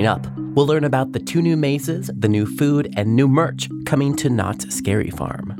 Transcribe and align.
Coming 0.00 0.08
up, 0.08 0.26
we'll 0.56 0.66
learn 0.66 0.84
about 0.84 1.12
the 1.12 1.18
two 1.18 1.42
new 1.42 1.58
mazes, 1.58 2.10
the 2.16 2.26
new 2.26 2.46
food, 2.46 2.90
and 2.96 3.14
new 3.14 3.28
merch 3.28 3.68
coming 3.84 4.16
to 4.16 4.30
Knott's 4.30 4.74
Scary 4.74 5.10
Farm. 5.10 5.54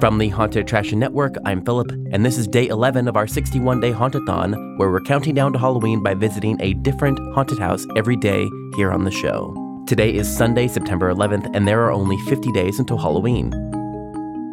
From 0.00 0.18
the 0.18 0.28
Haunted 0.30 0.64
Attraction 0.64 0.98
Network, 0.98 1.36
I'm 1.44 1.64
Philip, 1.64 1.92
and 2.10 2.26
this 2.26 2.36
is 2.36 2.48
day 2.48 2.66
11 2.66 3.06
of 3.06 3.16
our 3.16 3.28
61 3.28 3.78
day 3.78 3.92
Hauntathon, 3.92 4.76
where 4.76 4.90
we're 4.90 5.02
counting 5.02 5.36
down 5.36 5.52
to 5.52 5.60
Halloween 5.60 6.02
by 6.02 6.14
visiting 6.14 6.60
a 6.60 6.74
different 6.74 7.20
haunted 7.32 7.60
house 7.60 7.86
every 7.96 8.16
day 8.16 8.50
here 8.74 8.90
on 8.90 9.04
the 9.04 9.12
show. 9.12 9.54
Today 9.86 10.12
is 10.12 10.26
Sunday, 10.28 10.66
September 10.66 11.14
11th, 11.14 11.48
and 11.54 11.68
there 11.68 11.80
are 11.84 11.92
only 11.92 12.16
50 12.22 12.50
days 12.50 12.80
until 12.80 12.98
Halloween. 12.98 13.71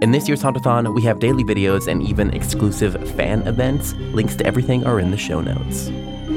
In 0.01 0.11
this 0.11 0.29
year's 0.29 0.41
Hauntathon, 0.41 0.95
we 0.95 1.01
have 1.01 1.19
daily 1.19 1.43
videos 1.43 1.89
and 1.89 2.01
even 2.01 2.33
exclusive 2.33 2.93
fan 3.17 3.45
events. 3.45 3.93
Links 4.13 4.33
to 4.37 4.45
everything 4.45 4.85
are 4.85 4.97
in 4.97 5.11
the 5.11 5.17
show 5.17 5.41
notes. 5.41 5.87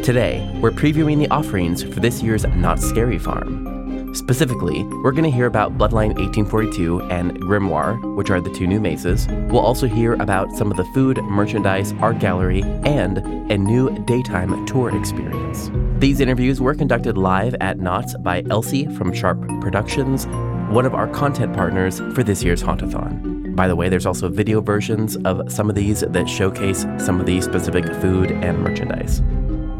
Today, 0.05 0.51
we're 0.61 0.73
previewing 0.73 1.21
the 1.21 1.29
offerings 1.29 1.80
for 1.80 2.01
this 2.01 2.25
year's 2.25 2.45
Knott's 2.45 2.85
Scary 2.85 3.21
Farm. 3.21 4.12
Specifically, 4.16 4.83
we're 5.05 5.12
going 5.12 5.23
to 5.23 5.30
hear 5.30 5.47
about 5.47 5.79
Bloodline 5.79 6.12
1842 6.19 7.02
and 7.02 7.41
Grimoire, 7.41 8.16
which 8.16 8.30
are 8.30 8.41
the 8.41 8.51
two 8.51 8.66
new 8.66 8.80
mazes. 8.80 9.29
We'll 9.29 9.61
also 9.61 9.87
hear 9.87 10.15
about 10.15 10.51
some 10.57 10.73
of 10.73 10.77
the 10.77 10.85
food, 10.87 11.19
merchandise, 11.19 11.93
art 12.01 12.19
gallery, 12.19 12.63
and 12.63 13.19
a 13.51 13.57
new 13.57 13.97
daytime 14.07 14.66
tour 14.66 14.95
experience. 14.99 15.71
These 16.01 16.19
interviews 16.19 16.60
were 16.60 16.74
conducted 16.74 17.16
live 17.16 17.55
at 17.60 17.79
Knott's 17.79 18.16
by 18.19 18.43
Elsie 18.51 18.87
from 18.97 19.15
Sharp 19.15 19.41
Productions, 19.60 20.27
one 20.74 20.85
of 20.85 20.95
our 20.95 21.07
content 21.07 21.55
partners 21.55 22.01
for 22.13 22.24
this 22.24 22.43
year's 22.43 22.60
Hauntathon. 22.60 23.41
By 23.55 23.69
the 23.69 23.77
way, 23.77 23.91
there's 23.91 24.06
also 24.06 24.29
video 24.30 24.63
versions 24.63 25.16
of 25.24 25.52
some 25.52 25.68
of 25.68 25.77
these 25.77 26.01
that 26.01 26.29
showcase 26.29 26.87
some 26.99 27.21
of 27.21 27.27
the 27.27 27.40
specific 27.43 27.87
food 27.96 28.30
and 28.30 28.59
merchandise. 28.60 29.23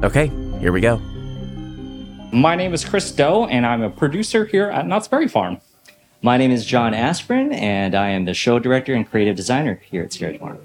Okay, 0.05 0.31
here 0.61 0.73
we 0.73 0.81
go. 0.83 0.99
My 2.33 2.55
name 2.55 2.75
is 2.75 2.85
Chris 2.85 3.11
Do, 3.13 3.45
and 3.45 3.65
I'm 3.65 3.83
a 3.83 3.91
producer 3.91 4.45
here 4.45 4.71
at 4.71 4.87
Knott's 4.87 5.09
Berry 5.09 5.29
Farm. 5.29 5.59
My 6.21 6.37
name 6.37 6.51
is 6.51 6.67
John 6.67 6.93
Aspirin, 6.93 7.53
and 7.53 7.95
I 7.95 8.11
am 8.11 8.27
the 8.27 8.35
show 8.35 8.59
director 8.59 8.95
and 8.95 9.09
creative 9.09 9.37
designer 9.37 9.81
here 9.91 10.03
at 10.03 10.13
Scary 10.13 10.39
Farm. 10.39 10.59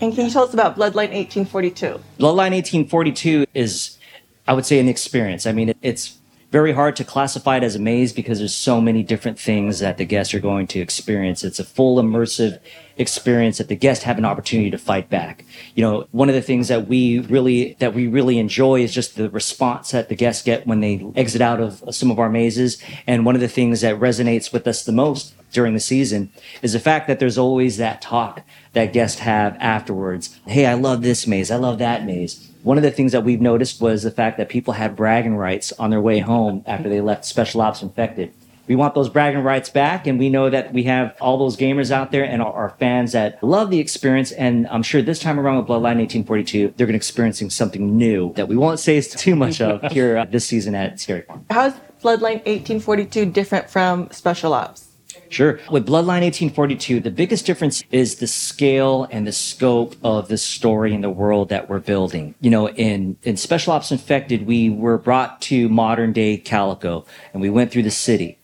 And 0.00 0.14
can 0.14 0.26
you 0.26 0.30
tell 0.30 0.44
us 0.44 0.52
about 0.52 0.76
Bloodline 0.76 1.12
1842? 1.12 2.00
Bloodline 2.18 2.52
1842 2.52 3.46
is, 3.54 3.98
I 4.46 4.52
would 4.52 4.66
say, 4.66 4.78
an 4.78 4.88
experience. 4.88 5.46
I 5.46 5.52
mean, 5.52 5.74
it's 5.80 6.18
very 6.52 6.72
hard 6.72 6.94
to 6.96 7.02
classify 7.02 7.56
it 7.56 7.62
as 7.62 7.74
a 7.74 7.78
maze 7.78 8.12
because 8.12 8.38
there's 8.38 8.54
so 8.54 8.78
many 8.78 9.02
different 9.02 9.40
things 9.40 9.78
that 9.78 9.96
the 9.96 10.04
guests 10.04 10.34
are 10.34 10.38
going 10.38 10.66
to 10.66 10.80
experience. 10.80 11.42
It's 11.42 11.58
a 11.58 11.64
full 11.64 11.96
immersive 12.00 12.60
experience 12.98 13.56
that 13.56 13.68
the 13.68 13.74
guests 13.74 14.04
have 14.04 14.18
an 14.18 14.26
opportunity 14.26 14.70
to 14.70 14.76
fight 14.76 15.08
back. 15.08 15.46
You 15.74 15.82
know, 15.82 16.06
one 16.10 16.28
of 16.28 16.34
the 16.34 16.42
things 16.42 16.68
that 16.68 16.86
we 16.86 17.20
really 17.20 17.74
that 17.78 17.94
we 17.94 18.06
really 18.06 18.38
enjoy 18.38 18.82
is 18.82 18.92
just 18.92 19.16
the 19.16 19.30
response 19.30 19.92
that 19.92 20.10
the 20.10 20.14
guests 20.14 20.42
get 20.42 20.66
when 20.66 20.80
they 20.80 21.02
exit 21.16 21.40
out 21.40 21.58
of 21.58 21.82
some 21.94 22.10
of 22.10 22.18
our 22.18 22.28
mazes. 22.28 22.82
And 23.06 23.24
one 23.24 23.34
of 23.34 23.40
the 23.40 23.48
things 23.48 23.80
that 23.80 23.98
resonates 23.98 24.52
with 24.52 24.66
us 24.66 24.84
the 24.84 24.92
most 24.92 25.34
during 25.52 25.72
the 25.72 25.80
season 25.80 26.30
is 26.60 26.74
the 26.74 26.80
fact 26.80 27.08
that 27.08 27.18
there's 27.18 27.38
always 27.38 27.78
that 27.78 28.02
talk 28.02 28.42
that 28.74 28.92
guests 28.92 29.20
have 29.20 29.56
afterwards. 29.58 30.38
Hey, 30.46 30.66
I 30.66 30.74
love 30.74 31.00
this 31.00 31.26
maze. 31.26 31.50
I 31.50 31.56
love 31.56 31.78
that 31.78 32.04
maze 32.04 32.51
one 32.62 32.76
of 32.76 32.82
the 32.82 32.90
things 32.90 33.12
that 33.12 33.24
we've 33.24 33.40
noticed 33.40 33.80
was 33.80 34.02
the 34.02 34.10
fact 34.10 34.38
that 34.38 34.48
people 34.48 34.74
had 34.74 34.96
bragging 34.96 35.36
rights 35.36 35.72
on 35.78 35.90
their 35.90 36.00
way 36.00 36.20
home 36.20 36.62
after 36.66 36.88
they 36.88 37.00
left 37.00 37.24
Special 37.24 37.60
Ops 37.60 37.82
Infected. 37.82 38.32
We 38.68 38.76
want 38.76 38.94
those 38.94 39.08
bragging 39.08 39.42
rights 39.42 39.68
back, 39.68 40.06
and 40.06 40.18
we 40.20 40.28
know 40.30 40.48
that 40.48 40.72
we 40.72 40.84
have 40.84 41.16
all 41.20 41.36
those 41.36 41.56
gamers 41.56 41.90
out 41.90 42.12
there 42.12 42.24
and 42.24 42.40
our 42.40 42.70
fans 42.78 43.12
that 43.12 43.42
love 43.42 43.70
the 43.70 43.80
experience. 43.80 44.30
And 44.30 44.68
I'm 44.68 44.84
sure 44.84 45.02
this 45.02 45.18
time 45.18 45.40
around 45.40 45.56
with 45.56 45.66
Bloodline 45.66 45.98
1842, 45.98 46.74
they're 46.76 46.86
going 46.86 46.88
to 46.88 46.92
be 46.92 46.96
experiencing 46.96 47.50
something 47.50 47.98
new 47.98 48.32
that 48.34 48.46
we 48.46 48.56
won't 48.56 48.78
say 48.78 49.00
too 49.00 49.34
much 49.34 49.60
of 49.60 49.82
here 49.92 50.16
uh, 50.16 50.24
this 50.24 50.46
season 50.46 50.76
at 50.76 51.00
Scary 51.00 51.22
Farm. 51.22 51.44
How's 51.50 51.72
Bloodline 52.02 52.44
1842 52.46 53.26
different 53.26 53.68
from 53.68 54.08
Special 54.12 54.54
Ops? 54.54 54.91
Sure. 55.32 55.58
With 55.70 55.86
Bloodline 55.86 56.20
1842, 56.20 57.00
the 57.00 57.10
biggest 57.10 57.46
difference 57.46 57.82
is 57.90 58.16
the 58.16 58.26
scale 58.26 59.08
and 59.10 59.26
the 59.26 59.32
scope 59.32 59.96
of 60.04 60.28
the 60.28 60.36
story 60.36 60.94
and 60.94 61.02
the 61.02 61.08
world 61.08 61.48
that 61.48 61.70
we're 61.70 61.78
building. 61.78 62.34
You 62.42 62.50
know, 62.50 62.68
in, 62.68 63.16
in 63.22 63.38
Special 63.38 63.72
Ops 63.72 63.90
Infected, 63.90 64.46
we 64.46 64.68
were 64.68 64.98
brought 64.98 65.40
to 65.42 65.70
modern 65.70 66.12
day 66.12 66.36
Calico 66.36 67.06
and 67.32 67.40
we 67.40 67.48
went 67.48 67.72
through 67.72 67.84
the 67.84 67.90
city. 67.90 68.38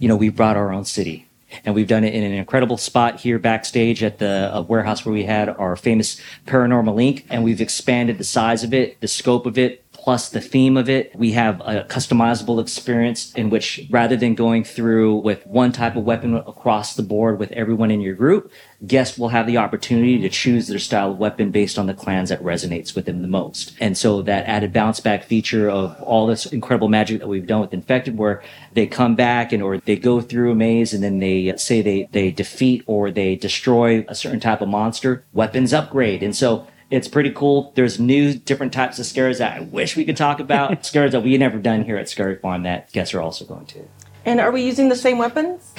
You 0.00 0.08
know, 0.08 0.16
we 0.16 0.30
brought 0.30 0.56
our 0.56 0.72
own 0.72 0.84
city. 0.84 1.28
And 1.64 1.74
we've 1.76 1.86
done 1.86 2.02
it 2.02 2.14
in 2.14 2.24
an 2.24 2.32
incredible 2.32 2.76
spot 2.76 3.20
here 3.20 3.38
backstage 3.38 4.02
at 4.02 4.18
the 4.18 4.50
uh, 4.52 4.62
warehouse 4.62 5.04
where 5.04 5.12
we 5.12 5.24
had 5.24 5.48
our 5.48 5.76
famous 5.76 6.20
Paranormal 6.46 6.94
Inc. 6.96 7.24
And 7.30 7.44
we've 7.44 7.60
expanded 7.60 8.18
the 8.18 8.24
size 8.24 8.64
of 8.64 8.74
it, 8.74 9.00
the 9.00 9.06
scope 9.06 9.46
of 9.46 9.58
it, 9.58 9.81
plus 10.02 10.28
the 10.28 10.40
theme 10.40 10.76
of 10.76 10.88
it. 10.88 11.14
We 11.14 11.30
have 11.32 11.60
a 11.60 11.84
customizable 11.84 12.60
experience 12.60 13.32
in 13.34 13.50
which 13.50 13.86
rather 13.88 14.16
than 14.16 14.34
going 14.34 14.64
through 14.64 15.18
with 15.18 15.46
one 15.46 15.70
type 15.70 15.94
of 15.94 16.02
weapon 16.02 16.34
across 16.34 16.96
the 16.96 17.04
board 17.04 17.38
with 17.38 17.52
everyone 17.52 17.92
in 17.92 18.00
your 18.00 18.16
group, 18.16 18.50
guests 18.84 19.16
will 19.16 19.28
have 19.28 19.46
the 19.46 19.58
opportunity 19.58 20.18
to 20.18 20.28
choose 20.28 20.66
their 20.66 20.80
style 20.80 21.12
of 21.12 21.18
weapon 21.18 21.52
based 21.52 21.78
on 21.78 21.86
the 21.86 21.94
clans 21.94 22.30
that 22.30 22.42
resonates 22.42 22.96
with 22.96 23.04
them 23.04 23.22
the 23.22 23.28
most. 23.28 23.74
And 23.78 23.96
so 23.96 24.22
that 24.22 24.44
added 24.46 24.72
bounce 24.72 24.98
back 24.98 25.22
feature 25.22 25.70
of 25.70 26.02
all 26.02 26.26
this 26.26 26.46
incredible 26.46 26.88
magic 26.88 27.20
that 27.20 27.28
we've 27.28 27.46
done 27.46 27.60
with 27.60 27.72
Infected 27.72 28.18
where 28.18 28.42
they 28.72 28.88
come 28.88 29.14
back 29.14 29.52
and 29.52 29.62
or 29.62 29.78
they 29.78 29.94
go 29.94 30.20
through 30.20 30.50
a 30.50 30.54
maze 30.56 30.92
and 30.92 31.04
then 31.04 31.20
they 31.20 31.56
say 31.56 31.80
they, 31.80 32.08
they 32.10 32.32
defeat 32.32 32.82
or 32.86 33.12
they 33.12 33.36
destroy 33.36 34.04
a 34.08 34.16
certain 34.16 34.40
type 34.40 34.62
of 34.62 34.68
monster, 34.68 35.24
weapons 35.32 35.72
upgrade. 35.72 36.24
And 36.24 36.34
so 36.34 36.66
it's 36.92 37.08
pretty 37.08 37.30
cool. 37.30 37.72
There's 37.74 37.98
new 37.98 38.34
different 38.34 38.74
types 38.74 38.98
of 38.98 39.06
scares 39.06 39.38
that 39.38 39.56
I 39.56 39.60
wish 39.60 39.96
we 39.96 40.04
could 40.04 40.16
talk 40.16 40.40
about. 40.40 40.84
scares 40.86 41.12
that 41.12 41.22
we 41.22 41.38
never 41.38 41.58
done 41.58 41.84
here 41.84 41.96
at 41.96 42.06
Scary 42.06 42.36
Farm 42.36 42.64
that 42.64 42.92
guests 42.92 43.14
are 43.14 43.22
also 43.22 43.46
going 43.46 43.64
to. 43.66 43.88
And 44.26 44.38
are 44.38 44.52
we 44.52 44.62
using 44.62 44.90
the 44.90 44.94
same 44.94 45.16
weapons 45.16 45.72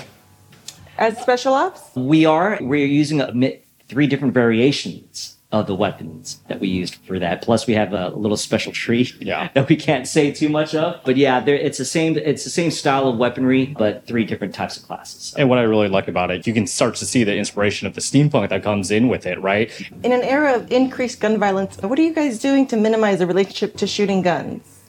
as 0.97 1.15
Special 1.19 1.53
Ops? 1.53 1.95
We 1.95 2.25
are. 2.25 2.57
We're 2.59 2.87
using 2.87 3.21
a, 3.21 3.59
three 3.87 4.07
different 4.07 4.33
variations 4.33 5.37
of 5.53 5.67
the 5.67 5.75
weapons 5.75 6.39
that 6.47 6.59
we 6.59 6.67
used 6.67 6.95
for 6.95 7.19
that. 7.19 7.43
Plus, 7.43 7.67
we 7.67 7.75
have 7.75 7.93
a 7.93 8.09
little 8.09 8.35
special 8.35 8.71
tree 8.71 9.13
yeah. 9.19 9.49
that 9.53 9.69
we 9.69 9.75
can't 9.75 10.07
say 10.07 10.31
too 10.31 10.49
much 10.49 10.73
of. 10.73 10.99
But 11.05 11.15
yeah, 11.15 11.45
it's 11.45 11.77
the 11.77 11.85
same. 11.85 12.17
It's 12.17 12.43
the 12.43 12.49
same 12.49 12.71
style 12.71 13.07
of 13.07 13.17
weaponry, 13.17 13.67
but 13.67 14.05
three 14.07 14.25
different 14.25 14.55
types 14.55 14.77
of 14.77 14.83
classes. 14.83 15.33
And 15.37 15.49
what 15.49 15.59
I 15.59 15.61
really 15.61 15.87
like 15.87 16.07
about 16.07 16.31
it, 16.31 16.47
you 16.47 16.53
can 16.53 16.65
start 16.65 16.95
to 16.95 17.05
see 17.05 17.23
the 17.23 17.37
inspiration 17.37 17.85
of 17.87 17.93
the 17.93 18.01
steampunk 18.01 18.49
that 18.49 18.63
comes 18.63 18.89
in 18.89 19.07
with 19.07 19.27
it, 19.27 19.39
right? 19.41 19.71
In 20.03 20.11
an 20.11 20.23
era 20.23 20.55
of 20.55 20.71
increased 20.71 21.19
gun 21.19 21.37
violence, 21.37 21.77
what 21.77 21.99
are 21.99 22.01
you 22.03 22.13
guys 22.13 22.39
doing 22.39 22.65
to 22.67 22.75
minimize 22.75 23.19
the 23.19 23.27
relationship 23.27 23.77
to 23.77 23.85
shooting 23.85 24.23
guns? 24.23 24.81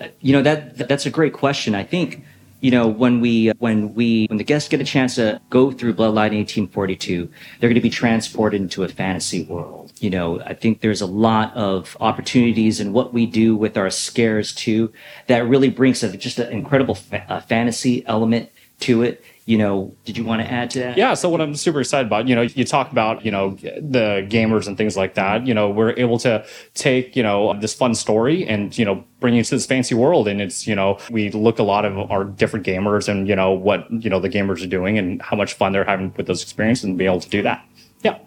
Uh, 0.00 0.08
you 0.20 0.32
know 0.32 0.42
that 0.42 0.88
that's 0.88 1.04
a 1.04 1.10
great 1.10 1.34
question. 1.34 1.74
I 1.74 1.84
think 1.84 2.24
you 2.60 2.70
know, 2.70 2.88
when 2.88 3.20
we 3.20 3.48
when 3.58 3.94
we 3.94 4.26
when 4.26 4.38
the 4.38 4.44
guests 4.44 4.68
get 4.68 4.80
a 4.80 4.84
chance 4.84 5.14
to 5.14 5.40
go 5.50 5.70
through 5.70 5.94
Bloodline 5.94 6.34
1842, 6.34 7.28
they're 7.60 7.68
going 7.68 7.74
to 7.74 7.80
be 7.80 7.90
transported 7.90 8.60
into 8.60 8.82
a 8.82 8.88
fantasy 8.88 9.44
world. 9.44 9.92
You 10.00 10.10
know, 10.10 10.40
I 10.40 10.54
think 10.54 10.80
there's 10.80 11.00
a 11.00 11.06
lot 11.06 11.54
of 11.54 11.96
opportunities 12.00 12.80
in 12.80 12.92
what 12.92 13.12
we 13.14 13.26
do 13.26 13.56
with 13.56 13.76
our 13.76 13.90
scares 13.90 14.52
too 14.54 14.92
that 15.28 15.46
really 15.46 15.70
brings 15.70 16.02
a, 16.02 16.16
just 16.16 16.38
an 16.38 16.52
incredible 16.52 16.94
fa- 16.96 17.44
fantasy 17.48 18.04
element 18.06 18.50
to 18.80 19.02
it 19.02 19.24
you 19.48 19.56
know, 19.56 19.96
did 20.04 20.18
you 20.18 20.24
want 20.24 20.42
to 20.42 20.52
add 20.52 20.68
to 20.68 20.78
that? 20.80 20.98
Yeah. 20.98 21.14
So 21.14 21.30
what 21.30 21.40
I'm 21.40 21.54
super 21.54 21.80
excited 21.80 22.06
about, 22.06 22.28
you 22.28 22.34
know, 22.34 22.42
you 22.42 22.66
talk 22.66 22.92
about, 22.92 23.24
you 23.24 23.30
know, 23.30 23.52
the 23.52 24.26
gamers 24.28 24.66
and 24.66 24.76
things 24.76 24.94
like 24.94 25.14
that. 25.14 25.46
You 25.46 25.54
know, 25.54 25.70
we're 25.70 25.94
able 25.96 26.18
to 26.18 26.44
take, 26.74 27.16
you 27.16 27.22
know, 27.22 27.58
this 27.58 27.72
fun 27.72 27.94
story 27.94 28.46
and, 28.46 28.76
you 28.76 28.84
know, 28.84 29.02
bring 29.20 29.32
you 29.32 29.42
to 29.42 29.50
this 29.50 29.64
fancy 29.64 29.94
world. 29.94 30.28
And 30.28 30.42
it's, 30.42 30.66
you 30.66 30.74
know, 30.74 30.98
we 31.10 31.30
look 31.30 31.58
a 31.58 31.62
lot 31.62 31.86
of 31.86 32.10
our 32.10 32.24
different 32.24 32.66
gamers 32.66 33.08
and, 33.08 33.26
you 33.26 33.34
know, 33.34 33.50
what, 33.52 33.90
you 33.90 34.10
know, 34.10 34.20
the 34.20 34.28
gamers 34.28 34.62
are 34.62 34.66
doing 34.66 34.98
and 34.98 35.22
how 35.22 35.34
much 35.34 35.54
fun 35.54 35.72
they're 35.72 35.82
having 35.82 36.12
with 36.18 36.26
those 36.26 36.42
experiences 36.42 36.84
and 36.84 36.98
be 36.98 37.06
able 37.06 37.20
to 37.20 37.30
do 37.30 37.40
that. 37.40 37.66
Yeah. 38.02 38.18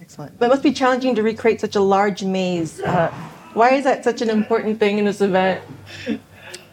Excellent. 0.00 0.38
But 0.38 0.46
it 0.46 0.48
must 0.48 0.62
be 0.62 0.72
challenging 0.72 1.14
to 1.16 1.22
recreate 1.22 1.60
such 1.60 1.76
a 1.76 1.80
large 1.80 2.24
maze. 2.24 2.80
Uh, 2.80 3.12
why 3.52 3.74
is 3.74 3.84
that 3.84 4.02
such 4.02 4.22
an 4.22 4.30
important 4.30 4.80
thing 4.80 4.96
in 4.96 5.04
this 5.04 5.20
event? 5.20 5.62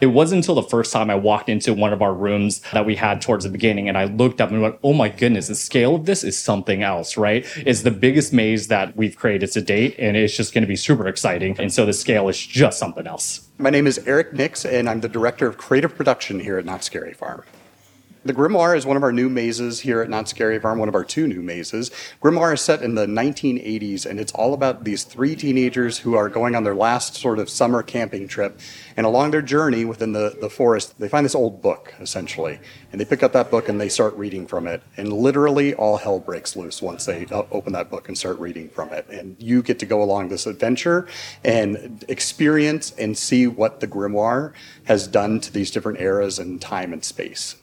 It 0.00 0.06
wasn't 0.06 0.44
until 0.44 0.56
the 0.56 0.62
first 0.62 0.92
time 0.92 1.08
I 1.08 1.14
walked 1.14 1.48
into 1.48 1.72
one 1.72 1.92
of 1.92 2.02
our 2.02 2.12
rooms 2.12 2.60
that 2.72 2.84
we 2.84 2.96
had 2.96 3.22
towards 3.22 3.44
the 3.44 3.50
beginning 3.50 3.88
and 3.88 3.96
I 3.96 4.04
looked 4.04 4.40
up 4.40 4.50
and 4.50 4.60
went, 4.60 4.78
oh 4.82 4.92
my 4.92 5.08
goodness, 5.08 5.48
the 5.48 5.54
scale 5.54 5.94
of 5.94 6.04
this 6.04 6.22
is 6.22 6.36
something 6.36 6.82
else, 6.82 7.16
right? 7.16 7.46
It's 7.64 7.82
the 7.82 7.90
biggest 7.90 8.32
maze 8.32 8.68
that 8.68 8.94
we've 8.96 9.16
created 9.16 9.52
to 9.52 9.62
date 9.62 9.94
and 9.98 10.16
it's 10.16 10.36
just 10.36 10.52
going 10.52 10.62
to 10.62 10.68
be 10.68 10.76
super 10.76 11.06
exciting. 11.06 11.58
And 11.58 11.72
so 11.72 11.86
the 11.86 11.94
scale 11.94 12.28
is 12.28 12.38
just 12.38 12.78
something 12.78 13.06
else. 13.06 13.48
My 13.58 13.70
name 13.70 13.86
is 13.86 13.98
Eric 14.06 14.34
Nix 14.34 14.66
and 14.66 14.88
I'm 14.88 15.00
the 15.00 15.08
Director 15.08 15.46
of 15.46 15.56
Creative 15.56 15.94
Production 15.94 16.40
here 16.40 16.58
at 16.58 16.66
Knott's 16.66 16.86
Scary 16.86 17.14
Farm. 17.14 17.42
The 18.26 18.34
Grimoire 18.34 18.76
is 18.76 18.84
one 18.84 18.96
of 18.96 19.04
our 19.04 19.12
new 19.12 19.28
mazes 19.28 19.78
here 19.78 20.02
at 20.02 20.10
Knott's 20.10 20.30
Scary 20.30 20.58
Farm, 20.58 20.80
one 20.80 20.88
of 20.88 20.96
our 20.96 21.04
two 21.04 21.28
new 21.28 21.42
mazes. 21.42 21.92
Grimoire 22.20 22.54
is 22.54 22.60
set 22.60 22.82
in 22.82 22.96
the 22.96 23.06
1980s, 23.06 24.04
and 24.04 24.18
it's 24.18 24.32
all 24.32 24.52
about 24.52 24.82
these 24.82 25.04
three 25.04 25.36
teenagers 25.36 25.98
who 25.98 26.16
are 26.16 26.28
going 26.28 26.56
on 26.56 26.64
their 26.64 26.74
last 26.74 27.14
sort 27.14 27.38
of 27.38 27.48
summer 27.48 27.84
camping 27.84 28.26
trip. 28.26 28.58
And 28.96 29.06
along 29.06 29.30
their 29.30 29.42
journey 29.42 29.84
within 29.84 30.10
the, 30.10 30.36
the 30.40 30.50
forest, 30.50 30.98
they 30.98 31.08
find 31.08 31.24
this 31.24 31.36
old 31.36 31.62
book, 31.62 31.94
essentially. 32.00 32.58
And 32.90 33.00
they 33.00 33.04
pick 33.04 33.22
up 33.22 33.32
that 33.32 33.48
book 33.48 33.68
and 33.68 33.80
they 33.80 33.88
start 33.88 34.12
reading 34.14 34.48
from 34.48 34.66
it. 34.66 34.82
And 34.96 35.12
literally 35.12 35.74
all 35.74 35.96
hell 35.96 36.18
breaks 36.18 36.56
loose 36.56 36.82
once 36.82 37.04
they 37.04 37.26
uh, 37.26 37.44
open 37.52 37.74
that 37.74 37.90
book 37.90 38.08
and 38.08 38.18
start 38.18 38.40
reading 38.40 38.70
from 38.70 38.92
it. 38.92 39.06
And 39.08 39.36
you 39.38 39.62
get 39.62 39.78
to 39.78 39.86
go 39.86 40.02
along 40.02 40.30
this 40.30 40.48
adventure 40.48 41.06
and 41.44 42.04
experience 42.08 42.90
and 42.98 43.16
see 43.16 43.46
what 43.46 43.78
the 43.78 43.86
Grimoire 43.86 44.52
has 44.86 45.06
done 45.06 45.38
to 45.38 45.52
these 45.52 45.70
different 45.70 46.00
eras 46.00 46.40
and 46.40 46.60
time 46.60 46.92
and 46.92 47.04
space. 47.04 47.54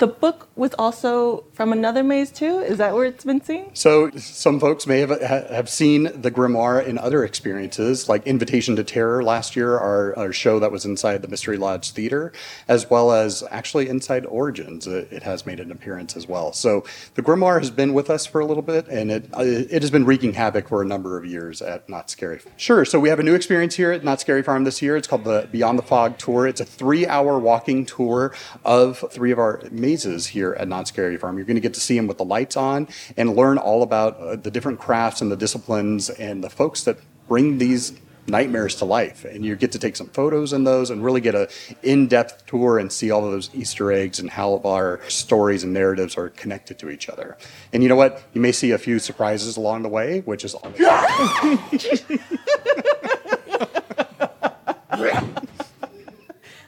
The 0.00 0.06
book 0.06 0.48
was 0.56 0.72
also 0.78 1.44
from 1.52 1.74
another 1.74 2.02
maze 2.02 2.32
too. 2.32 2.60
Is 2.60 2.78
that 2.78 2.94
where 2.94 3.04
it's 3.04 3.22
been 3.22 3.42
seen? 3.42 3.66
So 3.74 4.10
some 4.16 4.58
folks 4.58 4.86
may 4.86 5.00
have 5.00 5.20
have 5.20 5.68
seen 5.68 6.04
the 6.04 6.30
grimoire 6.30 6.82
in 6.82 6.96
other 6.96 7.22
experiences, 7.22 8.08
like 8.08 8.26
Invitation 8.26 8.76
to 8.76 8.82
Terror 8.82 9.22
last 9.22 9.56
year, 9.56 9.76
our, 9.76 10.16
our 10.16 10.32
show 10.32 10.58
that 10.58 10.72
was 10.72 10.86
inside 10.86 11.20
the 11.20 11.28
Mystery 11.28 11.58
Lodge 11.58 11.90
Theater, 11.90 12.32
as 12.66 12.88
well 12.88 13.12
as 13.12 13.44
actually 13.50 13.90
inside 13.90 14.24
Origins. 14.24 14.86
It, 14.86 15.20
has 15.20 15.44
made 15.44 15.60
an 15.60 15.70
appearance 15.70 16.16
as 16.16 16.26
well. 16.26 16.54
So 16.54 16.82
the 17.14 17.22
grimoire 17.22 17.58
has 17.58 17.70
been 17.70 17.92
with 17.92 18.08
us 18.08 18.24
for 18.24 18.40
a 18.40 18.46
little 18.46 18.62
bit, 18.62 18.88
and 18.88 19.10
it 19.10 19.26
uh, 19.36 19.42
it 19.42 19.82
has 19.82 19.90
been 19.90 20.06
wreaking 20.06 20.32
havoc 20.32 20.68
for 20.68 20.80
a 20.80 20.86
number 20.86 21.18
of 21.18 21.26
years 21.26 21.60
at 21.60 21.86
Knott's 21.90 22.14
Scary. 22.14 22.40
Sure. 22.56 22.86
So 22.86 22.98
we 22.98 23.10
have 23.10 23.18
a 23.18 23.22
new 23.22 23.34
experience 23.34 23.74
here 23.74 23.92
at 23.92 24.02
Knott's 24.02 24.22
Scary 24.22 24.42
Farm 24.42 24.64
this 24.64 24.80
year. 24.80 24.96
It's 24.96 25.06
called 25.06 25.24
the 25.24 25.46
Beyond 25.52 25.78
the 25.78 25.82
Fog 25.82 26.16
Tour. 26.16 26.46
It's 26.46 26.62
a 26.62 26.64
three-hour 26.64 27.38
walking 27.38 27.84
tour 27.84 28.32
of 28.64 29.04
three 29.12 29.30
of 29.30 29.38
our 29.38 29.60
here 29.90 30.54
at 30.54 30.68
Knott's 30.68 30.90
Scary 30.90 31.16
Farm. 31.16 31.36
You're 31.36 31.46
going 31.46 31.56
to 31.56 31.60
get 31.60 31.74
to 31.74 31.80
see 31.80 31.96
them 31.96 32.06
with 32.06 32.18
the 32.18 32.24
lights 32.24 32.56
on 32.56 32.88
and 33.16 33.34
learn 33.34 33.58
all 33.58 33.82
about 33.82 34.16
uh, 34.18 34.36
the 34.36 34.50
different 34.50 34.78
crafts 34.78 35.20
and 35.20 35.30
the 35.30 35.36
disciplines 35.36 36.10
and 36.10 36.44
the 36.44 36.50
folks 36.50 36.84
that 36.84 36.98
bring 37.28 37.58
these 37.58 37.92
nightmares 38.26 38.76
to 38.76 38.84
life. 38.84 39.24
And 39.24 39.44
you 39.44 39.56
get 39.56 39.72
to 39.72 39.78
take 39.78 39.96
some 39.96 40.08
photos 40.08 40.52
in 40.52 40.64
those 40.64 40.90
and 40.90 41.04
really 41.04 41.20
get 41.20 41.34
a 41.34 41.48
in-depth 41.82 42.46
tour 42.46 42.78
and 42.78 42.90
see 42.90 43.10
all 43.10 43.24
of 43.24 43.32
those 43.32 43.50
easter 43.54 43.90
eggs 43.92 44.18
and 44.20 44.30
how 44.30 44.60
our 44.64 45.00
stories 45.08 45.64
and 45.64 45.72
narratives 45.72 46.16
are 46.16 46.28
connected 46.30 46.78
to 46.78 46.90
each 46.90 47.08
other. 47.08 47.36
And 47.72 47.82
you 47.82 47.88
know 47.88 47.96
what? 47.96 48.22
You 48.32 48.40
may 48.40 48.52
see 48.52 48.70
a 48.70 48.78
few 48.78 48.98
surprises 48.98 49.56
along 49.56 49.82
the 49.82 49.88
way 49.88 50.20
which 50.20 50.44
is 50.44 50.54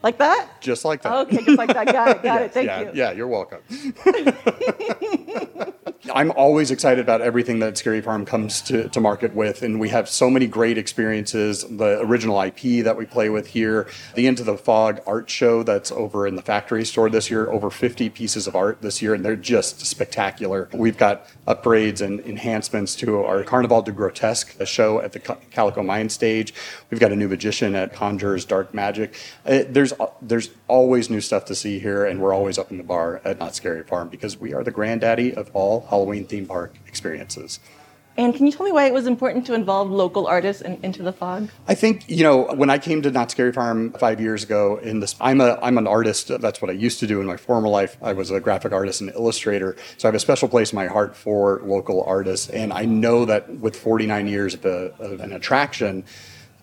Like 0.03 0.19
that? 0.19 0.61
Just 0.61 0.85
like 0.85 1.03
that. 1.03 1.13
Okay, 1.13 1.45
just 1.45 1.59
like 1.59 1.73
that. 1.73 1.87
Got 1.87 2.09
it. 2.17 2.23
Got 2.23 2.43
it. 2.47 2.53
Thank 2.53 2.67
yeah, 2.67 2.81
you. 2.81 2.91
Yeah, 2.95 3.13
you're 3.13 3.29
welcome. 3.29 3.61
I'm 6.13 6.33
always 6.33 6.73
excited 6.73 7.01
about 7.01 7.21
everything 7.21 7.61
that 7.61 7.79
Scary 7.79 8.01
Farm 8.01 8.27
comes 8.27 8.61
to, 8.63 8.89
to 8.89 9.01
market 9.01 9.35
with, 9.35 9.63
and 9.63 9.79
we 9.79 9.89
have 9.91 10.09
so 10.09 10.29
many 10.29 10.49
great 10.49 10.77
experiences. 10.77 11.65
The 11.65 12.01
original 12.01 12.41
IP 12.41 12.85
that 12.85 12.97
we 12.97 13.07
play 13.07 13.31
with 13.31 13.47
here, 13.47 13.89
the 14.17 14.27
Into 14.27 14.43
the 14.43 14.59
Fog 14.59 15.01
art 15.07 15.31
show 15.31 15.63
that's 15.63 15.93
over 15.93 16.27
in 16.27 16.35
the 16.35 16.43
factory 16.43 16.85
store 16.85 17.09
this 17.09 17.31
year, 17.31 17.49
over 17.51 17.71
50 17.71 18.11
pieces 18.11 18.49
of 18.49 18.57
art 18.57 18.83
this 18.83 19.01
year, 19.01 19.15
and 19.15 19.25
they're 19.25 19.37
just 19.37 19.87
spectacular. 19.87 20.69
We've 20.73 20.99
got 20.99 21.29
upgrades 21.47 22.01
and 22.01 22.19
enhancements 22.21 22.97
to 22.97 23.23
our 23.23 23.45
Carnival 23.45 23.83
du 23.83 23.93
Grotesque 23.93 24.67
show 24.67 25.01
at 25.01 25.13
the 25.13 25.21
Calico 25.21 25.85
Mine 25.85 26.09
stage. 26.09 26.53
We've 26.91 27.01
got 27.01 27.13
a 27.13 27.17
new 27.17 27.29
magician 27.29 27.77
at 27.77 27.95
Conjurer's 27.95 28.45
Dark 28.45 28.75
Magic. 28.75 29.15
Uh, 29.47 29.61
there's 29.69 29.93
there's 30.21 30.51
always 30.67 31.11
new 31.11 31.21
stuff 31.21 31.45
to 31.45 31.55
see 31.55 31.79
here, 31.79 32.05
and 32.05 32.21
we're 32.21 32.35
always 32.35 32.59
up 32.59 32.73
in 32.73 32.79
the 32.79 32.85
bar 32.85 33.21
at 33.25 33.39
Knott's 33.39 33.59
Scary 33.59 33.85
Farm 33.85 34.09
because 34.09 34.37
we 34.37 34.53
are 34.53 34.65
the 34.65 34.71
granddaddy 34.73 35.22
of 35.31 35.51
all 35.55 35.87
Halloween 35.89 36.27
theme 36.27 36.47
park 36.47 36.75
experiences. 36.87 37.61
And 38.17 38.35
can 38.35 38.45
you 38.45 38.53
tell 38.53 38.67
me 38.67 38.73
why 38.73 38.85
it 38.85 38.93
was 38.93 39.07
important 39.07 39.47
to 39.47 39.55
involve 39.55 39.91
local 39.91 40.27
artists 40.27 40.61
in 40.61 40.79
Into 40.83 41.03
the 41.03 41.13
Fog? 41.13 41.49
I 41.67 41.75
think 41.75 42.05
you 42.09 42.23
know 42.23 42.43
when 42.55 42.69
I 42.69 42.77
came 42.77 43.01
to 43.03 43.11
Knott's 43.11 43.33
Scary 43.33 43.53
Farm 43.53 43.93
five 43.93 44.21
years 44.21 44.45
ago. 44.45 44.77
In 44.77 45.01
this, 45.01 45.17
I'm 45.19 45.41
a 45.41 45.59
I'm 45.63 45.79
an 45.79 45.87
artist. 45.87 46.29
That's 46.41 46.61
what 46.61 46.71
I 46.71 46.75
used 46.75 47.01
to 47.01 47.07
do 47.07 47.21
in 47.21 47.27
my 47.27 47.39
former 47.39 47.69
life. 47.69 47.97
I 48.03 48.13
was 48.13 48.31
a 48.31 48.39
graphic 48.39 48.73
artist 48.73 49.01
and 49.01 49.11
illustrator. 49.11 49.77
So 49.97 50.07
I 50.07 50.11
have 50.11 50.15
a 50.15 50.21
special 50.21 50.49
place 50.49 50.73
in 50.73 50.77
my 50.77 50.89
heart 50.89 51.17
for 51.17 51.63
local 51.65 52.05
artists, 52.05 52.51
and 52.51 52.71
I 52.73 52.85
know 52.85 53.25
that 53.25 53.49
with 53.49 53.77
49 53.77 54.27
years 54.27 54.55
of, 54.55 54.65
a, 54.67 54.93
of 54.99 55.21
an 55.21 55.33
attraction 55.33 56.05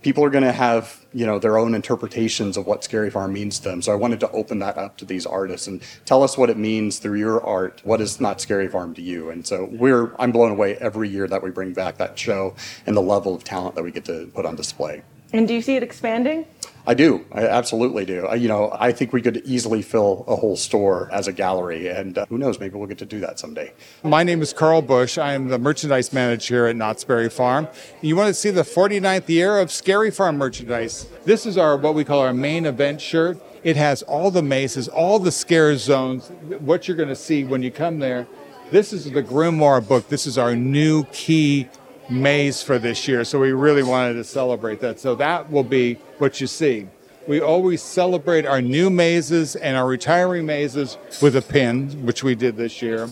people 0.02 0.24
are 0.24 0.30
going 0.30 0.44
to 0.44 0.52
have 0.52 1.06
you 1.14 1.26
know 1.26 1.40
their 1.40 1.58
own 1.58 1.76
interpretations 1.76 2.58
of 2.58 2.66
what 2.66 2.84
scary 2.84 3.10
farm 3.10 3.34
means 3.34 3.60
to 3.60 3.70
them. 3.70 3.82
So 3.82 3.92
i 3.92 3.96
wanted 3.96 4.20
to 4.22 4.32
open 4.32 4.60
that 4.60 4.78
up 4.78 4.98
to 4.98 5.06
these 5.06 5.26
artists 5.26 5.68
and 5.68 5.82
tell 6.06 6.24
us 6.24 6.38
what 6.38 6.50
it 6.50 6.58
means 6.58 7.00
through 7.00 7.20
your 7.20 7.46
art. 7.46 7.82
What 7.84 8.02
is 8.02 8.20
Knott's 8.22 8.44
Scary 8.44 8.68
Farm 8.68 8.94
to 8.96 9.02
you? 9.02 9.30
And 9.30 9.46
so 9.46 9.68
we're 9.72 10.14
i'm 10.20 10.32
blown 10.32 10.52
away 10.52 10.76
every 10.76 11.10
year 11.10 11.28
that 11.28 11.44
we 11.44 11.52
bring 11.52 11.74
back 11.74 11.98
that 11.98 12.18
show 12.18 12.56
and 12.86 12.96
the 12.96 13.02
level 13.02 13.36
of 13.36 13.44
talent 13.44 13.76
that 13.76 13.84
we 13.84 13.92
get 13.92 14.06
to 14.06 14.28
put 14.34 14.46
on 14.46 14.56
display. 14.56 15.02
And 15.34 15.48
do 15.48 15.54
you 15.54 15.62
see 15.62 15.76
it 15.76 15.84
expanding 15.84 16.46
I 16.88 16.94
do. 16.94 17.26
I 17.32 17.48
absolutely 17.48 18.06
do. 18.06 18.26
I, 18.26 18.36
you 18.36 18.48
know, 18.48 18.76
I 18.80 18.92
think 18.92 19.14
we 19.14 19.22
could 19.22 19.38
easily 19.46 19.82
fill 19.82 20.26
a 20.28 20.36
whole 20.36 20.56
store 20.56 21.10
as 21.12 21.28
a 21.28 21.34
gallery, 21.34 21.88
and 21.88 22.18
uh, 22.18 22.26
who 22.28 22.38
knows, 22.38 22.60
maybe 22.60 22.78
we'll 22.78 22.88
get 22.88 22.98
to 23.00 23.06
do 23.06 23.20
that 23.20 23.40
someday. 23.40 23.74
My 24.04 24.24
name 24.24 24.42
is 24.42 24.54
Karl 24.54 24.82
Busche. 24.82 25.22
I 25.22 25.34
am 25.34 25.50
the 25.50 25.60
merchandise 25.60 26.12
manager 26.14 26.56
here 26.56 26.66
at 26.66 26.76
Knott's 26.76 27.04
Berry 27.04 27.30
Farm. 27.30 27.68
You 28.02 28.16
want 28.16 28.28
to 28.28 28.34
see 28.34 28.50
the 28.50 28.64
49th 28.64 29.30
year 29.30 29.58
of 29.58 29.72
Scary 29.72 30.12
Farm 30.12 30.38
merchandise? 30.38 31.08
This 31.26 31.46
is 31.46 31.58
our 31.58 31.78
what 31.78 31.96
we 31.96 32.04
call 32.04 32.20
our 32.20 32.34
main 32.34 32.66
event 32.66 33.02
shirt. 33.02 33.40
It 33.64 33.76
has 33.76 34.02
all 34.04 34.32
the 34.32 34.42
mazes, 34.42 34.88
all 34.88 35.20
the 35.20 35.32
scare 35.32 35.76
zones, 35.78 36.30
what 36.60 36.88
you're 36.88 36.98
going 36.98 37.10
to 37.10 37.16
see 37.16 37.44
when 37.44 37.62
you 37.62 37.72
come 37.72 38.00
there. 38.00 38.26
This 38.72 38.94
is 38.94 39.12
the 39.12 39.24
Grimoire 39.24 39.86
book. 39.86 40.08
This 40.10 40.28
is 40.28 40.38
our 40.38 40.56
new 40.56 41.04
key 41.06 41.68
maze 42.10 42.62
for 42.62 42.80
this 42.80 43.08
year. 43.08 43.24
So 43.24 43.40
we 43.40 43.52
really 43.52 43.84
wanted 43.84 44.14
to 44.14 44.24
celebrate 44.24 44.80
that. 44.82 45.00
So 45.00 45.16
that 45.16 45.52
will 45.52 45.64
be 45.64 45.96
what 46.18 46.42
you 46.42 46.48
see. 46.48 46.88
We 47.28 47.42
always 47.42 47.82
celebrate 47.82 48.46
our 48.46 48.62
new 48.62 48.90
mazes 48.90 49.56
and 49.56 49.78
our 49.78 49.86
retiring 49.86 50.46
mazes 50.46 50.98
with 51.22 51.36
a 51.36 51.42
pin, 51.42 52.06
which 52.06 52.24
we 52.24 52.34
did 52.34 52.58
this 52.58 52.82
year. 52.82 53.10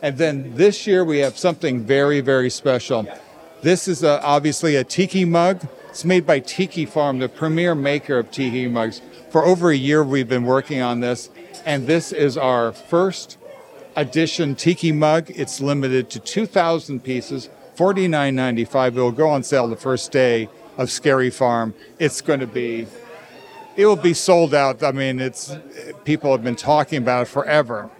And 0.00 0.18
then 0.18 0.56
this 0.56 0.86
year 0.86 1.04
we 1.04 1.18
have 1.18 1.38
something 1.38 1.84
very, 1.84 2.20
very 2.20 2.50
special. 2.50 3.06
This 3.62 3.86
is 3.86 4.02
a, 4.02 4.20
obviously 4.24 4.74
a 4.74 4.82
tiki 4.82 5.24
mug. 5.24 5.64
It's 5.90 6.04
made 6.04 6.26
by 6.26 6.40
Tiki 6.40 6.86
Farm, 6.86 7.20
the 7.20 7.28
premier 7.28 7.74
maker 7.76 8.18
of 8.18 8.30
tiki 8.32 8.66
mugs. 8.66 9.00
For 9.30 9.44
over 9.44 9.70
a 9.70 9.76
year, 9.76 10.02
we've 10.02 10.28
been 10.28 10.44
working 10.44 10.80
on 10.80 11.00
this, 11.00 11.30
and 11.64 11.86
this 11.86 12.12
is 12.12 12.36
our 12.36 12.72
first 12.72 13.38
edition 13.94 14.56
tiki 14.56 14.90
mug. 14.90 15.30
It's 15.30 15.60
limited 15.60 16.10
to 16.10 16.18
2,000 16.18 17.04
pieces. 17.04 17.48
$49.95. 17.76 18.88
It 18.88 18.94
will 18.94 19.12
go 19.12 19.28
on 19.28 19.42
sale 19.42 19.68
the 19.68 19.76
first 19.76 20.12
day 20.12 20.48
of 20.76 20.90
Scary 20.90 21.30
Farm. 21.30 21.74
It's 21.98 22.20
going 22.20 22.40
to 22.40 22.46
be, 22.46 22.86
it 23.76 23.86
will 23.86 23.96
be 23.96 24.14
sold 24.14 24.54
out. 24.54 24.82
I 24.82 24.92
mean, 24.92 25.20
it's 25.20 25.56
people 26.04 26.32
have 26.32 26.44
been 26.44 26.56
talking 26.56 26.98
about 26.98 27.22
it 27.22 27.28
forever. 27.28 27.90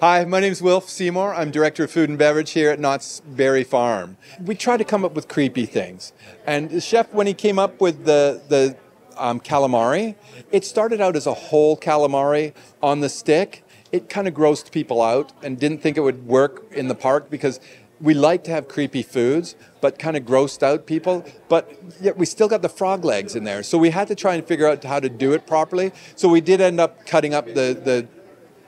Hi, 0.00 0.24
my 0.24 0.40
name 0.40 0.52
is 0.52 0.60
Wilf 0.60 0.88
Seymour. 0.88 1.34
I'm 1.34 1.50
Director 1.50 1.84
of 1.84 1.90
Food 1.90 2.10
and 2.10 2.18
Beverage 2.18 2.50
here 2.50 2.70
at 2.70 2.78
Knott's 2.78 3.20
Berry 3.20 3.64
Farm. 3.64 4.16
We 4.44 4.54
try 4.54 4.76
to 4.76 4.84
come 4.84 5.04
up 5.04 5.14
with 5.14 5.28
creepy 5.28 5.66
things. 5.66 6.12
And 6.46 6.68
the 6.68 6.80
chef, 6.80 7.12
when 7.12 7.26
he 7.26 7.32
came 7.32 7.58
up 7.58 7.80
with 7.80 8.04
the, 8.04 8.42
the 8.48 8.76
um, 9.16 9.40
calamari, 9.40 10.16
it 10.52 10.64
started 10.64 11.00
out 11.00 11.16
as 11.16 11.26
a 11.26 11.34
whole 11.34 11.76
calamari 11.76 12.52
on 12.82 13.00
the 13.00 13.08
stick. 13.08 13.64
It 13.92 14.08
kind 14.08 14.28
of 14.28 14.34
grossed 14.34 14.72
people 14.72 15.00
out 15.00 15.32
and 15.42 15.58
didn't 15.58 15.78
think 15.78 15.96
it 15.96 16.00
would 16.00 16.26
work 16.26 16.70
in 16.72 16.88
the 16.88 16.94
park 16.94 17.30
because 17.30 17.60
we 18.04 18.12
like 18.12 18.44
to 18.44 18.50
have 18.50 18.68
creepy 18.68 19.02
foods, 19.02 19.56
but 19.80 19.98
kind 19.98 20.14
of 20.14 20.24
grossed 20.24 20.62
out 20.62 20.86
people. 20.86 21.24
But 21.48 21.72
yet 22.00 22.18
we 22.18 22.26
still 22.26 22.48
got 22.48 22.60
the 22.60 22.68
frog 22.68 23.02
legs 23.02 23.34
in 23.34 23.44
there. 23.44 23.62
So 23.62 23.78
we 23.78 23.90
had 23.90 24.08
to 24.08 24.14
try 24.14 24.34
and 24.34 24.46
figure 24.46 24.68
out 24.68 24.84
how 24.84 25.00
to 25.00 25.08
do 25.08 25.32
it 25.32 25.46
properly. 25.46 25.90
So 26.14 26.28
we 26.28 26.42
did 26.42 26.60
end 26.60 26.78
up 26.78 27.06
cutting 27.06 27.32
up 27.32 27.46
the, 27.46 28.06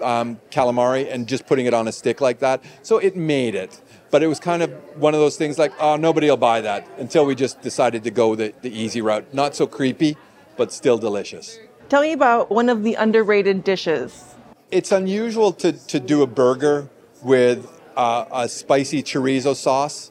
the 0.01 0.05
um, 0.05 0.41
calamari 0.51 1.13
and 1.13 1.29
just 1.29 1.47
putting 1.47 1.67
it 1.67 1.75
on 1.75 1.87
a 1.87 1.93
stick 1.93 2.23
like 2.23 2.39
that. 2.39 2.65
So 2.83 2.97
it 2.97 3.15
made 3.15 3.55
it. 3.55 3.81
But 4.11 4.23
it 4.23 4.27
was 4.27 4.41
kind 4.41 4.63
of 4.63 4.71
one 4.97 5.13
of 5.13 5.21
those 5.21 5.37
things 5.37 5.59
like, 5.59 5.73
oh, 5.81 5.97
nobody 5.97 6.31
will 6.31 6.39
buy 6.39 6.63
that 6.63 6.89
until 6.97 7.27
we 7.27 7.35
just 7.35 7.61
decided 7.61 8.05
to 8.05 8.11
go 8.11 8.35
the, 8.35 8.55
the 8.63 8.71
easy 8.71 9.03
route. 9.03 9.35
Not 9.35 9.55
so 9.55 9.67
creepy, 9.67 10.17
but 10.57 10.73
still 10.73 10.97
delicious. 10.97 11.59
Tell 11.91 12.01
me 12.01 12.13
about 12.13 12.51
one 12.51 12.71
of 12.71 12.83
the 12.83 12.95
underrated 12.95 13.65
dishes. 13.65 14.35
It's 14.71 14.93
unusual 14.93 15.53
to, 15.55 15.73
to 15.73 16.01
do 16.01 16.23
a 16.23 16.27
burger 16.27 16.89
with 17.23 17.76
uh, 17.97 18.27
a 18.33 18.49
spicy 18.49 19.03
chorizo 19.03 19.55
sauce, 19.55 20.11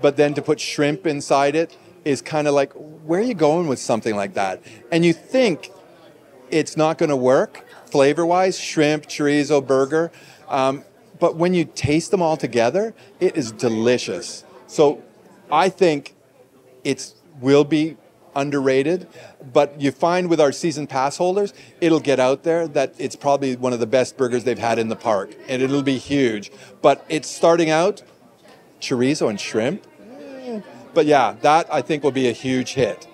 but 0.00 0.16
then 0.16 0.34
to 0.34 0.42
put 0.42 0.60
shrimp 0.60 1.06
inside 1.06 1.54
it 1.54 1.76
is 2.04 2.22
kind 2.22 2.46
of 2.46 2.54
like, 2.54 2.72
where 2.72 3.20
are 3.20 3.24
you 3.24 3.34
going 3.34 3.66
with 3.66 3.78
something 3.78 4.14
like 4.14 4.34
that? 4.34 4.62
And 4.92 5.04
you 5.04 5.12
think 5.12 5.70
it's 6.50 6.76
not 6.76 6.98
going 6.98 7.10
to 7.10 7.16
work 7.16 7.64
flavor 7.86 8.26
wise, 8.26 8.58
shrimp, 8.58 9.06
chorizo, 9.06 9.64
burger. 9.64 10.12
Um, 10.48 10.84
but 11.18 11.36
when 11.36 11.54
you 11.54 11.64
taste 11.64 12.10
them 12.10 12.20
all 12.22 12.36
together, 12.36 12.94
it 13.20 13.36
is 13.36 13.52
delicious. 13.52 14.44
So 14.66 15.02
I 15.50 15.68
think 15.68 16.14
it 16.84 17.12
will 17.40 17.64
be 17.64 17.96
underrated. 18.36 19.08
But 19.52 19.80
you 19.80 19.90
find 19.90 20.30
with 20.30 20.40
our 20.40 20.52
season 20.52 20.86
pass 20.86 21.16
holders, 21.16 21.52
it'll 21.80 22.00
get 22.00 22.20
out 22.20 22.44
there 22.44 22.68
that 22.68 22.94
it's 22.98 23.16
probably 23.16 23.56
one 23.56 23.72
of 23.72 23.80
the 23.80 23.86
best 23.86 24.16
burgers 24.16 24.44
they've 24.44 24.58
had 24.58 24.78
in 24.78 24.88
the 24.88 24.96
park, 24.96 25.34
and 25.48 25.62
it'll 25.62 25.82
be 25.82 25.98
huge. 25.98 26.52
But 26.82 27.04
it's 27.08 27.28
starting 27.28 27.70
out 27.70 28.02
chorizo 28.80 29.28
and 29.28 29.40
shrimp. 29.40 29.84
Eh, 30.00 30.60
But 30.94 31.06
yeah, 31.06 31.34
that 31.42 31.66
I 31.72 31.82
think 31.82 32.04
will 32.04 32.12
be 32.12 32.28
a 32.28 32.32
huge 32.32 32.74
hit. 32.74 33.08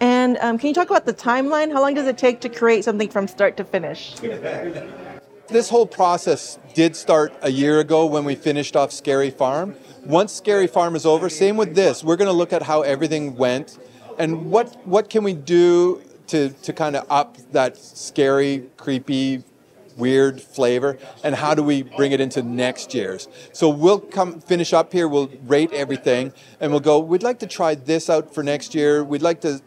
And 0.00 0.38
um, 0.40 0.58
can 0.58 0.68
you 0.68 0.74
talk 0.74 0.88
about 0.88 1.04
the 1.04 1.12
timeline? 1.12 1.72
How 1.72 1.80
long 1.80 1.94
does 1.94 2.06
it 2.06 2.16
take 2.16 2.40
to 2.40 2.48
create 2.48 2.84
something 2.84 3.08
from 3.10 3.28
start 3.28 3.56
to 3.58 3.64
finish? 3.64 4.14
This 5.48 5.68
whole 5.68 5.86
process 5.86 6.58
did 6.74 6.94
start 6.96 7.32
a 7.42 7.50
year 7.50 7.80
ago 7.80 8.06
when 8.06 8.24
we 8.24 8.34
finished 8.34 8.76
off 8.76 8.92
Scary 8.92 9.30
Farm. 9.30 9.74
Once 10.04 10.32
Scary 10.32 10.66
Farm 10.66 10.96
is 10.96 11.04
over, 11.04 11.28
same 11.28 11.56
with 11.56 11.74
this. 11.74 12.02
We're 12.04 12.16
going 12.16 12.28
to 12.28 12.32
look 12.32 12.52
at 12.52 12.62
how 12.62 12.82
everything 12.82 13.36
went 13.36 13.78
and 14.18 14.50
what 14.50 14.86
what 14.86 15.10
can 15.10 15.24
we 15.24 15.32
do 15.32 16.02
to 16.28 16.50
to 16.50 16.72
kind 16.72 16.96
of 16.96 17.06
up 17.10 17.36
that 17.52 17.76
scary, 17.76 18.68
creepy, 18.76 19.42
weird 19.96 20.40
flavor 20.40 20.98
and 21.22 21.34
how 21.34 21.54
do 21.54 21.62
we 21.62 21.82
bring 21.82 22.12
it 22.12 22.20
into 22.20 22.42
next 22.42 22.94
year's. 22.94 23.28
So 23.52 23.68
we'll 23.68 24.00
come 24.00 24.40
finish 24.40 24.72
up 24.72 24.92
here, 24.92 25.08
we'll 25.08 25.30
rate 25.44 25.72
everything 25.72 26.32
and 26.60 26.70
we'll 26.70 26.80
go 26.80 26.98
we'd 26.98 27.22
like 27.22 27.38
to 27.40 27.46
try 27.46 27.74
this 27.74 28.08
out 28.08 28.34
for 28.34 28.42
next 28.42 28.74
year. 28.74 29.04
We'd 29.04 29.22
like 29.22 29.40
to 29.42 29.60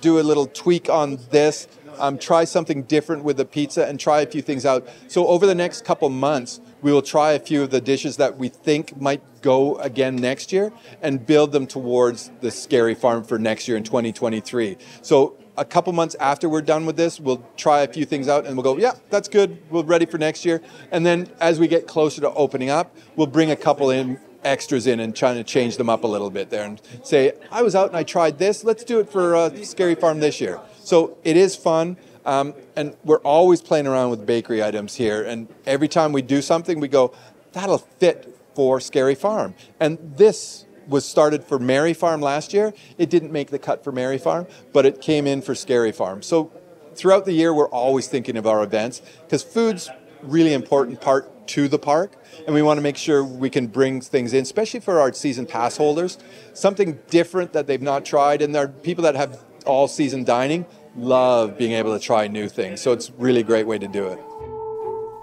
do 0.00 0.18
a 0.18 0.22
little 0.22 0.46
tweak 0.46 0.88
on 0.88 1.18
this, 1.30 1.68
um, 2.00 2.18
try 2.18 2.44
something 2.44 2.82
different 2.84 3.24
with 3.24 3.36
the 3.36 3.44
pizza, 3.44 3.86
and 3.86 4.00
try 4.00 4.20
a 4.20 4.26
few 4.26 4.42
things 4.42 4.66
out. 4.66 4.88
So 5.08 5.26
over 5.26 5.46
the 5.46 5.54
next 5.54 5.84
couple 5.84 6.08
months, 6.08 6.60
we 6.82 6.92
will 6.92 7.02
try 7.02 7.32
a 7.32 7.38
few 7.38 7.62
of 7.62 7.70
the 7.70 7.80
dishes 7.80 8.16
that 8.16 8.38
we 8.38 8.48
think 8.48 9.00
might 9.00 9.22
go 9.42 9.76
again 9.76 10.16
next 10.16 10.52
year 10.52 10.72
and 11.02 11.24
build 11.24 11.52
them 11.52 11.66
towards 11.66 12.30
the 12.40 12.50
Scary 12.50 12.94
Farm 12.94 13.24
for 13.24 13.38
next 13.38 13.68
year 13.68 13.76
in 13.76 13.84
2023. 13.84 14.76
So 15.02 15.36
a 15.56 15.64
couple 15.64 15.92
months 15.92 16.14
after 16.18 16.48
we're 16.48 16.62
done 16.62 16.86
with 16.86 16.96
this, 16.96 17.20
we'll 17.20 17.44
try 17.56 17.82
a 17.82 17.88
few 17.88 18.04
things 18.04 18.28
out 18.28 18.46
and 18.46 18.56
we'll 18.56 18.64
go, 18.64 18.78
yeah, 18.78 18.92
that's 19.10 19.28
good. 19.28 19.58
We're 19.70 19.82
ready 19.82 20.06
for 20.06 20.18
next 20.18 20.44
year. 20.44 20.62
And 20.90 21.04
then 21.04 21.28
as 21.40 21.58
we 21.58 21.68
get 21.68 21.86
closer 21.86 22.20
to 22.22 22.32
opening 22.32 22.70
up, 22.70 22.96
we'll 23.16 23.26
bring 23.26 23.50
a 23.50 23.56
couple 23.56 23.90
in 23.90 24.18
extras 24.42 24.86
in 24.86 25.00
and 25.00 25.14
trying 25.14 25.36
to 25.36 25.44
change 25.44 25.76
them 25.76 25.90
up 25.90 26.04
a 26.04 26.06
little 26.06 26.30
bit 26.30 26.50
there 26.50 26.64
and 26.64 26.80
say, 27.02 27.32
I 27.50 27.62
was 27.62 27.74
out 27.74 27.88
and 27.88 27.96
I 27.96 28.02
tried 28.02 28.38
this. 28.38 28.64
Let's 28.64 28.84
do 28.84 29.00
it 29.00 29.10
for 29.10 29.36
uh, 29.36 29.62
Scary 29.62 29.94
Farm 29.94 30.20
this 30.20 30.40
year. 30.40 30.60
So 30.90 31.16
it 31.22 31.36
is 31.36 31.54
fun. 31.54 31.98
Um, 32.26 32.52
and 32.74 32.96
we're 33.04 33.20
always 33.20 33.62
playing 33.62 33.86
around 33.86 34.10
with 34.10 34.26
bakery 34.26 34.60
items 34.60 34.96
here. 34.96 35.22
And 35.22 35.46
every 35.64 35.86
time 35.86 36.12
we 36.12 36.20
do 36.20 36.42
something, 36.42 36.80
we 36.80 36.88
go, 36.88 37.14
that'll 37.52 37.78
fit 37.78 38.36
for 38.56 38.80
Scary 38.80 39.14
Farm. 39.14 39.54
And 39.78 39.98
this 40.16 40.66
was 40.88 41.04
started 41.04 41.44
for 41.44 41.60
Merry 41.60 41.94
Farm 41.94 42.20
last 42.20 42.52
year. 42.52 42.74
It 42.98 43.08
didn't 43.08 43.30
make 43.30 43.50
the 43.50 43.58
cut 43.60 43.84
for 43.84 43.92
Merry 43.92 44.18
Farm, 44.18 44.48
but 44.72 44.84
it 44.84 45.00
came 45.00 45.28
in 45.28 45.42
for 45.42 45.54
Scary 45.54 45.92
Farm. 45.92 46.22
So 46.22 46.50
throughout 46.96 47.24
the 47.24 47.34
year, 47.34 47.54
we're 47.54 47.68
always 47.68 48.08
thinking 48.08 48.36
of 48.36 48.44
our 48.44 48.64
events 48.64 49.00
because 49.22 49.44
food's 49.44 49.88
really 50.22 50.52
important 50.52 51.00
part 51.00 51.46
to 51.46 51.68
the 51.68 51.78
park 51.78 52.14
and 52.46 52.54
we 52.54 52.62
want 52.62 52.78
to 52.78 52.82
make 52.82 52.96
sure 52.96 53.24
we 53.24 53.48
can 53.48 53.66
bring 53.66 54.00
things 54.00 54.34
in 54.34 54.42
especially 54.42 54.78
for 54.78 55.00
our 55.00 55.12
season 55.14 55.46
pass 55.46 55.78
holders 55.78 56.18
something 56.52 56.98
different 57.08 57.54
that 57.54 57.66
they've 57.66 57.80
not 57.80 58.04
tried 58.04 58.42
and 58.42 58.54
there 58.54 58.64
are 58.64 58.68
people 58.68 59.02
that 59.02 59.16
have 59.16 59.42
all 59.64 59.88
season 59.88 60.24
dining 60.24 60.66
love 60.96 61.56
being 61.56 61.72
able 61.72 61.96
to 61.96 62.04
try 62.04 62.26
new 62.26 62.48
things 62.48 62.80
so 62.80 62.92
it's 62.92 63.10
really 63.18 63.42
great 63.42 63.66
way 63.66 63.78
to 63.78 63.88
do 63.88 64.06
it 64.06 64.20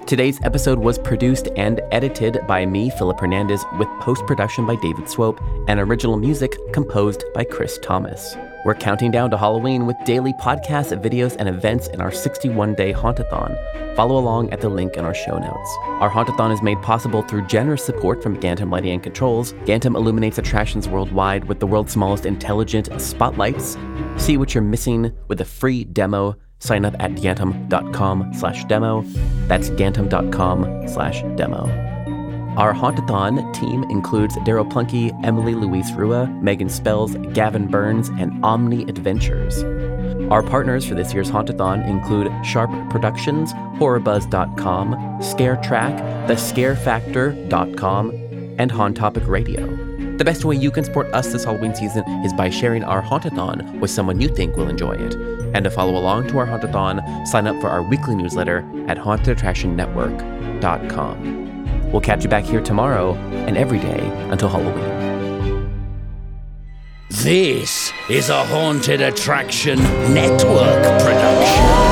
Today's 0.07 0.39
episode 0.43 0.79
was 0.79 0.97
produced 0.97 1.49
and 1.57 1.81
edited 1.91 2.39
by 2.47 2.65
me, 2.65 2.89
Philip 2.91 3.19
Hernandez, 3.19 3.65
with 3.77 3.89
post 3.99 4.25
production 4.25 4.65
by 4.65 4.77
David 4.77 5.09
Swope 5.09 5.41
and 5.67 5.81
original 5.81 6.15
music 6.15 6.55
composed 6.71 7.25
by 7.33 7.43
Chris 7.43 7.77
Thomas. 7.79 8.37
We're 8.67 8.75
counting 8.75 9.11
down 9.11 9.31
to 9.31 9.37
Halloween 9.37 9.85
with 9.85 9.95
daily 10.03 10.33
podcasts, 10.33 10.91
videos, 11.01 11.37
and 11.39 11.47
events 11.47 11.87
in 11.87 12.01
our 12.01 12.11
61 12.11 12.73
day 12.73 12.91
Hauntathon. 12.91 13.55
Follow 13.95 14.17
along 14.17 14.51
at 14.51 14.59
the 14.59 14.67
link 14.67 14.97
in 14.97 15.05
our 15.05 15.13
show 15.13 15.37
notes. 15.37 15.77
Our 16.01 16.09
Hauntathon 16.09 16.51
is 16.51 16.61
made 16.61 16.81
possible 16.81 17.21
through 17.21 17.47
generous 17.47 17.85
support 17.85 18.21
from 18.21 18.37
Gantom 18.37 18.69
Lighting 18.69 18.91
and 18.91 19.01
Controls. 19.01 19.53
Gantom 19.63 19.95
illuminates 19.95 20.37
attractions 20.37 20.89
worldwide 20.89 21.45
with 21.45 21.61
the 21.61 21.65
world's 21.65 21.93
smallest 21.93 22.25
intelligent 22.25 22.89
spotlights. 22.99 23.77
See 24.17 24.35
what 24.35 24.53
you're 24.53 24.61
missing 24.61 25.13
with 25.29 25.39
a 25.39 25.45
free 25.45 25.85
demo 25.85 26.35
sign 26.59 26.83
up 26.83 26.95
at 26.99 27.11
gantom.com 27.11 28.33
slash 28.33 28.65
demo. 28.65 29.01
That's 29.47 29.69
gantom.com 29.69 30.89
slash 30.89 31.23
demo. 31.37 31.96
Our 32.57 32.73
Hauntathon 32.73 33.53
team 33.53 33.83
includes 33.83 34.35
Daryl 34.37 34.67
Plunky, 34.67 35.13
Emily 35.23 35.53
Louise 35.53 35.93
Rua, 35.93 36.25
Megan 36.41 36.69
Spells, 36.69 37.13
Gavin 37.31 37.67
Burns, 37.67 38.09
and 38.09 38.43
Omni 38.43 38.81
Adventures. 38.89 39.63
Our 40.31 40.41
partners 40.41 40.83
for 40.83 40.95
this 40.95 41.13
year's 41.13 41.29
Hauntathon 41.29 41.87
include 41.87 42.31
Sharp 42.43 42.71
Productions, 42.89 43.53
HorrorBuzz.com, 43.53 44.95
ScareTrack, 45.21 46.27
TheScareFactor.com, 46.27 48.09
and 48.57 48.71
Hauntopic 48.71 49.27
Radio. 49.27 49.67
The 50.17 50.25
best 50.25 50.43
way 50.43 50.55
you 50.55 50.71
can 50.71 50.83
support 50.83 51.13
us 51.13 51.31
this 51.31 51.43
Halloween 51.43 51.75
season 51.75 52.03
is 52.25 52.33
by 52.33 52.49
sharing 52.49 52.83
our 52.83 53.03
Hauntathon 53.03 53.79
with 53.79 53.91
someone 53.91 54.19
you 54.19 54.29
think 54.29 54.57
will 54.57 54.67
enjoy 54.67 54.93
it. 54.93 55.13
And 55.53 55.63
to 55.63 55.69
follow 55.69 55.95
along 55.95 56.29
to 56.29 56.39
our 56.39 56.47
Hauntathon, 56.47 57.27
sign 57.27 57.45
up 57.45 57.61
for 57.61 57.69
our 57.69 57.83
weekly 57.83 58.15
newsletter 58.15 58.67
at 58.87 58.97
hauntedattractionnetwork.com. 58.97 61.56
We'll 61.91 62.01
catch 62.01 62.23
you 62.23 62.29
back 62.29 62.43
here 62.43 62.61
tomorrow 62.61 63.13
and 63.47 63.57
every 63.57 63.79
day 63.79 63.99
until 64.29 64.49
Halloween. 64.49 65.07
This 67.09 67.91
is 68.09 68.29
a 68.29 68.43
Haunted 68.45 69.01
Attraction 69.01 69.79
Network 70.13 70.83
production. 71.01 71.86